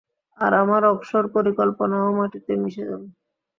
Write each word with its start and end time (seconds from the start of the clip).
আর 0.39 0.51
আমার 0.63 0.81
অবসর 0.91 1.23
পরিকল্পনাও 1.35 2.15
মাটিতে 2.17 2.51
মিশে 2.61 2.83
যাবে। 2.89 3.07